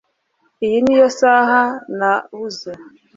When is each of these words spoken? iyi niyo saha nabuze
iyi 0.65 0.79
niyo 0.83 1.07
saha 1.19 1.61
nabuze 1.97 2.71